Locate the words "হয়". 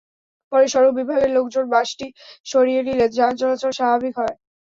4.19-4.35